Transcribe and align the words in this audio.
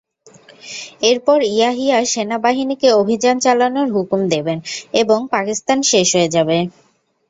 এরপর 1.03 1.37
ইয়াহিয়া 1.51 1.97
সেনাবাহিনীকে 2.13 2.87
অভিযান 3.01 3.35
চালানোর 3.39 3.87
হুকুম 3.95 4.21
দেবেন 4.33 4.57
এবং 4.93 5.19
পাকিস্তান 5.33 5.77
শেষ 5.91 6.07
হয়ে 6.15 6.33
যাবে। 6.35 6.57